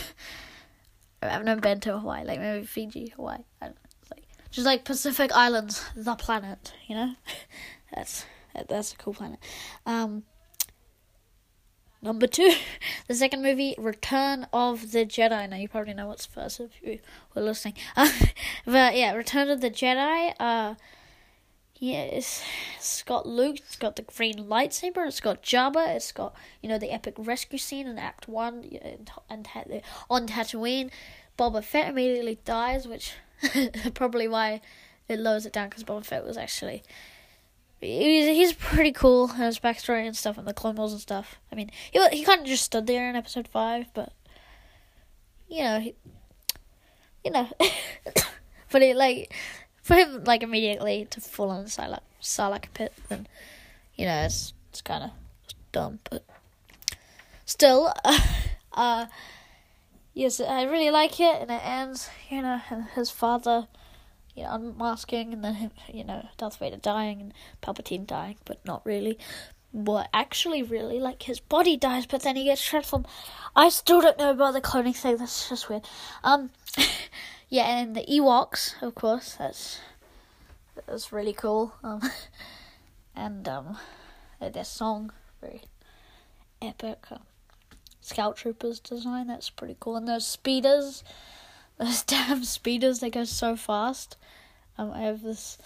I've 1.23 1.45
never 1.45 1.61
been 1.61 1.81
to 1.81 1.99
Hawaii, 1.99 2.25
like 2.25 2.41
maybe 2.41 2.65
Fiji, 2.65 3.13
Hawaii. 3.17 3.39
I 3.61 3.67
don't 3.67 3.75
know. 3.75 4.17
Like 4.17 4.25
just 4.51 4.67
like 4.67 4.85
Pacific 4.85 5.33
Islands, 5.33 5.85
the 5.97 6.15
planet. 6.15 6.73
You 6.87 6.97
know. 6.97 7.15
that's 7.95 8.25
that's 8.69 8.93
a 8.93 8.97
cool 8.97 9.15
planet. 9.15 9.39
Um. 9.87 10.25
Number 12.01 12.29
two, 12.29 12.53
the 13.09 13.15
second 13.15 13.43
movie, 13.43 13.75
Return 13.77 14.47
of 14.53 14.93
the 14.93 15.05
Jedi. 15.05 15.51
Now 15.51 15.57
you 15.57 15.69
probably 15.69 15.95
know 15.95 16.07
what's 16.07 16.27
first 16.27 16.61
if 16.61 16.71
you 16.83 17.01
were 17.35 17.43
listening. 17.43 17.75
But 18.65 18.97
yeah, 18.97 19.15
Return 19.15 19.51
of 19.51 19.61
the 19.61 19.71
Jedi. 19.71 20.33
Uh, 20.39 20.75
yeah, 21.79 22.03
it's, 22.03 22.43
it's 22.77 23.03
got 23.03 23.27
Luke. 23.27 23.59
It's 23.59 23.77
got 23.77 23.97
the 23.97 24.03
green 24.03 24.47
lightsaber. 24.47 25.07
It's 25.07 25.21
got 25.21 25.43
Jabba. 25.43 25.97
It's 25.97 26.13
got 26.13 26.35
you 26.63 26.69
know 26.69 26.79
the 26.79 26.91
epic 26.91 27.15
rescue 27.19 27.59
scene 27.59 27.87
in 27.87 27.99
Act 27.99 28.29
One 28.29 28.65
and, 28.83 29.11
and 29.31 29.83
on 30.11 30.27
Tatooine. 30.27 30.91
Boba 31.39 31.63
Fett 31.63 31.91
immediately 31.91 32.39
dies, 32.45 32.89
which 32.89 33.13
probably 33.95 34.27
why 34.27 34.61
it 35.09 35.21
lowers 35.21 35.47
it 35.47 35.53
down 35.53 35.69
because 35.69 35.85
Boba 35.85 36.05
Fett 36.05 36.25
was 36.25 36.37
actually 36.37 36.83
he's, 37.81 38.27
he's 38.27 38.53
pretty 38.53 38.93
cool 38.93 39.29
his 39.29 39.59
backstory 39.59 40.07
and 40.07 40.17
stuff 40.17 40.39
and 40.39 40.47
the 40.47 40.55
Clone 40.55 40.77
Wars 40.77 40.93
and 40.93 41.01
stuff. 41.01 41.39
I 41.53 41.55
mean, 41.55 41.71
he 41.93 42.07
he 42.09 42.25
kind 42.25 42.41
of 42.41 42.47
just 42.47 42.65
stood 42.65 42.87
there 42.87 43.09
in 43.09 43.17
episode 43.17 43.49
five, 43.49 43.87
but 43.95 44.13
you 45.49 45.63
know, 45.63 45.81
he, 45.81 45.95
you 47.25 47.31
know, 47.31 47.49
but 48.71 48.83
it 48.83 48.97
like 48.97 49.33
for 49.89 49.95
him 49.95 50.23
like 50.25 50.43
immediately 50.43 51.07
to 51.11 51.21
fall 51.21 51.51
on 51.51 51.65
Sarlacc, 51.65 52.01
Sarlacc 52.21 52.67
pit, 52.75 52.93
then 53.09 53.27
you 53.97 54.05
know 54.05 54.23
it's 54.25 54.53
it's 54.69 54.83
kind 54.83 55.05
of 55.05 55.11
dumb, 55.73 55.99
but 56.11 56.25
still, 57.47 57.91
uh, 58.05 58.21
uh, 58.75 59.07
yes, 60.13 60.41
I 60.41 60.65
really 60.65 60.91
like 60.91 61.19
it, 61.21 61.41
and 61.41 61.51
it 61.51 61.65
ends, 61.65 62.11
you 62.29 62.43
know, 62.43 62.61
his 62.95 63.11
father 63.11 63.67
you 64.37 64.45
know, 64.45 64.51
unmasking 64.53 65.33
and 65.33 65.43
then 65.43 65.55
him, 65.55 65.71
you 65.93 66.05
know, 66.05 66.29
Darth 66.37 66.59
Vader 66.59 66.77
dying 66.77 67.21
and 67.23 67.35
Palpatine 67.63 68.07
dying, 68.07 68.37
but 68.45 68.63
not 68.67 68.85
really. 68.85 69.19
But 69.73 70.09
actually, 70.13 70.63
really, 70.63 71.01
like 71.01 71.23
his 71.23 71.41
body 71.41 71.79
dies, 71.79 72.05
but 72.05 72.23
then 72.23 72.37
he 72.37 72.45
gets 72.45 72.63
transformed. 72.63 73.07
I 73.57 73.71
still 73.71 74.03
don't 74.03 74.19
know 74.19 74.31
about 74.31 74.53
the 74.53 74.61
cloning 74.61 74.95
thing. 74.95 75.17
That's 75.17 75.49
just 75.49 75.69
weird. 75.71 75.87
Um, 76.23 76.51
yeah, 77.49 77.79
and 77.79 77.95
the 77.95 78.05
Ewoks, 78.05 78.81
of 78.83 78.95
course. 78.95 79.35
That's 79.35 79.81
that's 80.87 81.13
really 81.13 81.33
cool. 81.33 81.75
Um, 81.83 82.03
and 83.17 83.49
um, 83.49 83.79
their 84.41 84.65
song 84.65 85.13
very 85.41 85.63
epic. 86.61 87.07
Um, 87.11 87.21
Scout 88.01 88.37
Troopers 88.37 88.81
design. 88.81 89.27
That's 89.27 89.51
pretty 89.51 89.77
cool. 89.81 89.97
And 89.97 90.09
those 90.09 90.27
speeders 90.27 91.05
those 91.79 92.03
damn 92.03 92.45
speeders 92.45 93.01
they 93.01 93.11
go 93.11 93.25
so 93.25 93.57
fast. 93.57 94.17
Um, 94.77 94.93
I 94.93 95.01
have 95.01 95.23
this 95.23 95.59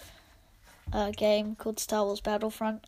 uh, 0.93 1.11
game 1.11 1.55
called 1.55 1.81
Star 1.81 2.05
Wars 2.05 2.21
Battlefront. 2.21 2.85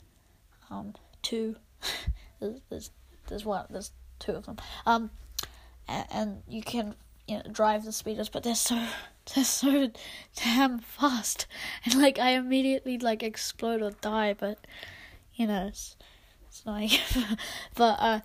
Um, 0.70 0.94
two. 1.22 1.56
there's, 2.40 2.60
there's 2.68 2.90
there's 3.28 3.44
one 3.44 3.66
there's 3.70 3.92
two 4.18 4.32
of 4.32 4.46
them. 4.46 4.56
Um, 4.86 5.10
and, 5.88 6.06
and 6.10 6.42
you 6.48 6.62
can 6.62 6.94
you 7.26 7.36
know 7.36 7.42
drive 7.50 7.84
the 7.84 7.92
speeders, 7.92 8.28
but 8.28 8.42
they're 8.42 8.54
so 8.54 8.86
they're 9.34 9.44
so 9.44 9.90
damn 10.36 10.78
fast, 10.78 11.46
and 11.84 11.94
like 12.00 12.18
I 12.18 12.30
immediately 12.30 12.98
like 12.98 13.22
explode 13.22 13.82
or 13.82 13.92
die. 13.92 14.34
But 14.34 14.58
you 15.34 15.46
know 15.46 15.66
it's 15.68 15.96
it's 16.48 16.62
but 17.74 17.96
uh, 18.00 18.20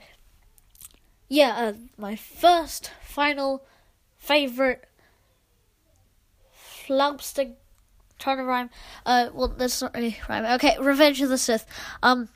yeah, 1.27 1.56
uh, 1.58 1.74
my 1.98 2.15
first 2.15 2.91
final 3.01 3.63
favorite 4.18 4.86
flubstick 6.89 7.53
trying 8.18 8.38
to 8.38 8.44
rhyme. 8.44 8.70
Uh, 9.06 9.29
well, 9.34 9.48
that's 9.48 9.82
not 9.82 9.94
really 9.96 10.18
rhyme. 10.27 10.46
Okay, 10.46 10.77
Revenge 10.79 11.22
of 11.22 11.29
the 11.29 11.38
Sith. 11.38 11.65
Um, 12.03 12.29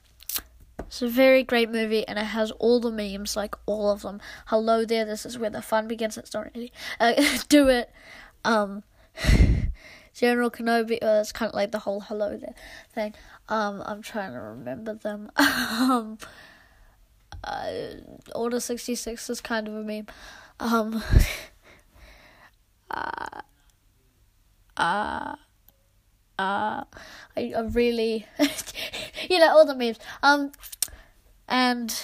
it's 0.94 1.02
a 1.02 1.08
very 1.08 1.42
great 1.42 1.72
movie, 1.72 2.08
and 2.08 2.20
it 2.20 2.26
has 2.26 2.52
all 2.52 2.80
the 2.80 2.92
memes, 2.92 3.36
like 3.36 3.56
all 3.66 3.90
of 3.90 4.04
them. 4.04 4.22
Hello 4.46 4.86
there, 4.86 5.06
this 5.06 5.26
is 5.26 5.40
where 5.40 5.50
the 5.50 5.64
fun 5.64 5.88
begins. 5.88 6.20
It's 6.20 6.36
not 6.36 6.54
really. 6.54 6.72
Uh, 7.00 7.16
do 7.50 7.68
it. 7.68 7.90
Um, 8.46 8.84
General 10.14 10.52
Kenobi. 10.52 11.02
Uh, 11.02 11.22
it's 11.22 11.32
kind 11.32 11.50
of 11.50 11.56
like 11.56 11.72
the 11.72 11.80
whole 11.80 12.02
hello 12.02 12.38
there 12.38 12.54
thing. 12.94 13.16
Um, 13.50 13.82
I'm 13.84 14.04
trying 14.04 14.34
to 14.34 14.40
remember 14.40 14.94
them. 14.94 15.32
um, 15.36 16.20
uh, 17.44 17.72
Order 18.36 18.60
sixty 18.60 18.94
six 18.94 19.28
is 19.32 19.42
kind 19.42 19.68
of 19.68 19.74
a 19.74 19.82
meme. 19.82 20.06
Um. 20.60 21.04
uh, 22.92 23.42
uh, 24.78 25.36
uh, 26.38 26.84
I, 27.38 27.54
I 27.56 27.62
really, 27.72 28.26
you 29.30 29.40
know, 29.40 29.50
all 29.50 29.66
the 29.66 29.76
memes. 29.76 30.00
Um, 30.22 30.52
and 31.54 31.96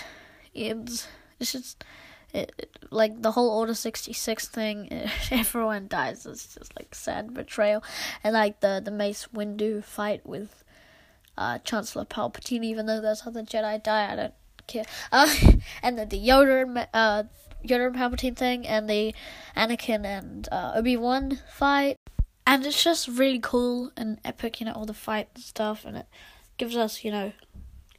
it's, 0.54 1.08
it's 1.40 1.52
just, 1.54 1.84
it, 2.32 2.54
it, 2.60 2.78
like 2.92 3.24
the 3.24 3.32
whole 3.32 3.50
Order 3.50 3.74
66 3.74 4.48
thing, 4.48 5.10
everyone 5.32 5.88
dies. 5.88 6.28
It's 6.28 6.54
just 6.54 6.76
like 6.78 6.94
sad 6.94 7.34
betrayal. 7.34 7.84
And 8.24 8.36
like 8.36 8.60
the, 8.60 8.80
the 8.84 8.92
Mace 8.92 9.28
Windu 9.34 9.84
fight 9.84 10.24
with 10.24 10.64
uh, 11.36 11.58
Chancellor 11.60 12.06
Palpatine, 12.06 12.64
even 12.64 12.86
though 12.86 13.02
those 13.02 13.26
other 13.26 13.42
Jedi 13.42 13.82
die, 13.82 14.14
I 14.14 14.16
don't 14.16 14.34
care. 14.68 14.86
Uh, 15.12 15.34
and 15.82 15.98
the, 15.98 16.06
the 16.06 16.20
Yoda 16.20 16.62
and, 16.62 16.88
uh, 16.94 17.24
Yoda 17.66 17.88
and 17.88 17.96
Palpatine 17.96 18.38
thing, 18.38 18.68
and 18.68 18.88
the 18.88 19.16
Anakin 19.58 20.06
and 20.06 20.48
uh, 20.52 20.74
Obi 20.76 20.96
Wan 20.96 21.40
fight 21.52 21.98
and 22.46 22.66
it's 22.66 22.84
just 22.84 23.08
really 23.08 23.40
cool 23.40 23.92
and 23.96 24.20
epic, 24.26 24.60
you 24.60 24.66
know, 24.66 24.74
all 24.74 24.86
the 24.86 24.94
fight 24.94 25.30
and 25.36 25.44
stuff, 25.44 25.86
and 25.86 25.98
it 25.98 26.08
gives 26.58 26.76
us, 26.76 27.04
you 27.04 27.12
know, 27.12 27.32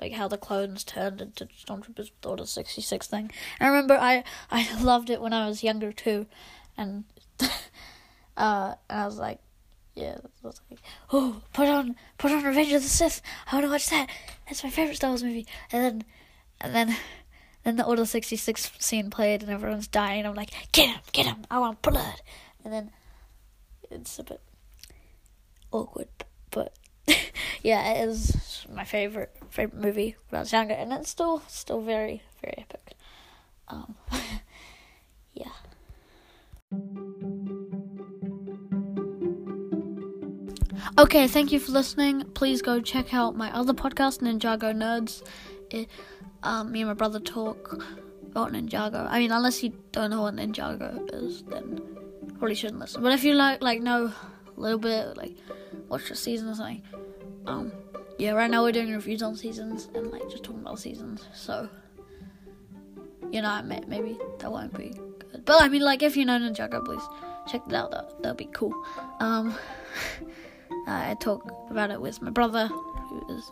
like 0.01 0.13
how 0.13 0.29
the 0.29 0.39
clones 0.39 0.85
turned 0.85 1.21
into 1.21 1.47
stormtroopers 1.47 2.11
with 2.25 2.39
the 2.39 2.47
sixty 2.47 2.83
six 2.83 3.07
thing. 3.07 3.31
I 3.61 3.67
remember 3.67 3.95
I 3.95 4.25
I 4.51 4.81
loved 4.83 5.11
it 5.11 5.21
when 5.21 5.33
I 5.33 5.47
was 5.47 5.63
younger 5.63 5.93
too, 5.93 6.27
and 6.77 7.05
uh, 8.37 8.75
and 8.89 9.01
I 9.01 9.05
was 9.07 9.19
like, 9.19 9.41
yeah, 9.95 10.19
was 10.43 10.61
like, 10.71 10.81
oh, 11.13 11.43
put 11.53 11.69
on 11.69 11.97
put 12.19 12.33
on 12.33 12.45
Revenge 12.45 12.73
of 12.73 12.83
the 12.83 12.89
Sith. 12.89 13.21
I 13.51 13.57
want 13.57 13.67
to 13.67 13.71
watch 13.71 13.91
that. 13.91 14.09
That's 14.47 14.65
my 14.65 14.71
favorite 14.71 14.97
Star 14.97 15.11
Wars 15.11 15.23
movie. 15.23 15.47
And 15.73 15.85
then 15.85 16.05
and 16.61 16.75
then 16.75 16.97
then 17.65 17.77
the 17.77 17.85
Order 17.85 18.07
sixty 18.07 18.37
six 18.37 18.71
scene 18.79 19.11
played, 19.11 19.43
and 19.43 19.51
everyone's 19.51 19.89
dying. 19.89 20.27
I'm 20.27 20.35
like, 20.35 20.51
get 20.73 20.89
him, 20.89 21.01
get 21.13 21.27
him. 21.27 21.45
I 21.51 21.59
want 21.59 21.83
blood. 21.83 22.23
And 22.65 22.73
then 22.73 22.91
it's 23.91 24.19
a 24.19 24.25
bit 24.25 24.41
awkward, 25.73 26.09
but 26.51 26.75
yeah, 27.63 27.93
it 27.93 28.09
is 28.09 28.67
my 28.73 28.85
favorite 28.85 29.35
favorite 29.51 29.81
movie 29.83 30.17
when 30.29 30.39
I 30.39 30.43
was 30.43 30.53
younger, 30.53 30.75
and 30.75 30.93
it's 30.93 31.11
still 31.11 31.43
still 31.49 31.81
very 31.81 32.23
very 32.41 32.55
epic. 32.59 32.95
Um, 33.69 33.95
yeah. 35.35 35.51
Okay, 40.99 41.27
thank 41.29 41.53
you 41.53 41.61
for 41.61 41.73
listening. 41.73 42.23
Please 42.35 42.63
go 42.63 42.81
check 42.81 43.15
out 43.15 43.37
my 43.37 43.51
other 43.55 43.73
podcast, 43.73 44.21
Ninjago 44.21 44.75
Nerds. 44.75 45.23
It, 45.71 45.89
um, 46.43 46.73
me 46.73 46.81
and 46.81 46.89
my 46.89 46.95
brother 46.95 47.21
talk 47.21 47.83
about 48.27 48.53
Ninjago. 48.53 49.07
I 49.09 49.19
mean, 49.19 49.33
unless 49.33 49.63
you 49.63 49.73
don't 49.93 50.11
know 50.11 50.23
what 50.23 50.37
Ninjago 50.37 51.09
is, 51.15 51.43
then 51.45 51.81
probably 52.39 52.55
shouldn't 52.55 52.81
listen. 52.81 53.03
But 53.03 53.13
if 53.13 53.25
you 53.25 53.35
like, 53.35 53.63
like 53.63 53.81
know 53.81 54.13
a 54.57 54.61
little 54.61 54.79
bit, 54.79 55.17
like 55.17 55.37
watch 55.91 56.09
the 56.09 56.15
season 56.15 56.49
or 56.49 56.55
um, 57.47 57.73
yeah. 58.19 58.33
Right 58.33 58.51
now 58.51 58.63
we're 58.63 58.73
doing 58.73 58.93
reviews 58.93 59.23
on 59.23 59.35
seasons 59.37 59.89
and 59.95 60.11
like 60.11 60.29
just 60.31 60.45
talking 60.45 60.61
about 60.61 60.79
seasons. 60.79 61.29
So, 61.35 61.69
you 63.31 63.43
know, 63.43 63.63
maybe 63.63 64.19
that 64.39 64.51
won't 64.51 64.77
be 64.77 64.91
good. 64.91 65.45
But 65.45 65.63
I 65.63 65.69
mean, 65.69 65.83
like 65.83 66.03
if 66.03 66.17
you 66.17 66.25
know 66.25 66.39
Ninjago, 66.39 66.85
please 66.85 67.03
check 67.49 67.63
it 67.67 67.75
out. 67.75 67.91
That 67.91 68.23
that'll 68.23 68.37
be 68.37 68.49
cool. 68.53 68.75
Um, 69.19 69.55
I 70.87 71.17
talk 71.21 71.51
about 71.71 71.91
it 71.91 72.01
with 72.01 72.23
my 72.23 72.31
brother, 72.31 72.69
who 72.69 73.37
is 73.37 73.51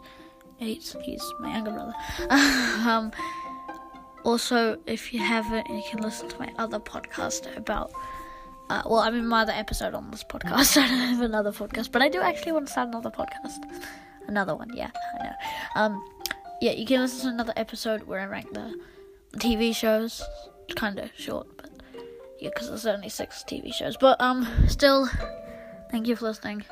eight. 0.61 0.97
He's 1.03 1.25
my 1.41 1.53
younger 1.53 1.73
brother. 1.73 1.95
um. 2.31 3.13
Also, 4.25 4.77
if 4.87 5.15
you 5.15 5.21
haven't, 5.21 5.71
you 5.71 5.83
can 5.89 6.01
listen 6.01 6.29
to 6.29 6.39
my 6.39 6.53
other 6.59 6.81
podcast 6.81 7.57
about 7.57 7.93
uh, 8.71 8.83
well, 8.87 9.01
I'm 9.01 9.15
in 9.15 9.27
my 9.27 9.43
other 9.43 9.53
episode 9.53 9.95
on 9.95 10.11
this 10.11 10.25
podcast. 10.25 10.77
I 10.83 10.89
don't 10.89 10.99
have 10.99 11.21
another 11.21 11.53
podcast, 11.53 11.93
but 11.93 12.03
I 12.03 12.09
do 12.09 12.21
actually 12.21 12.53
want 12.53 12.67
to 12.67 12.73
start 12.73 12.89
another 12.89 13.11
podcast. 13.11 13.59
Another 14.27 14.55
one, 14.55 14.71
yeah, 14.75 14.91
I 15.19 15.25
know. 15.25 15.33
Um, 15.75 16.05
yeah, 16.61 16.73
you 16.73 16.85
can 16.85 17.01
listen 17.01 17.29
to 17.29 17.35
another 17.35 17.55
episode 17.57 18.03
where 18.03 18.21
I 18.21 18.27
rank 18.27 18.53
the, 18.53 18.75
TV 19.37 19.75
shows. 19.75 20.23
It's 20.65 20.75
kind 20.75 20.99
of 20.99 21.11
short, 21.17 21.47
but 21.57 21.71
yeah, 22.41 22.49
because 22.49 22.69
there's 22.69 22.87
only 22.87 23.09
six 23.09 23.45
TV 23.47 23.73
shows. 23.73 23.97
But 23.97 24.21
um, 24.21 24.47
still, 24.67 25.09
thank 25.91 26.07
you 26.07 26.17
for 26.17 26.27
listening. 26.27 26.65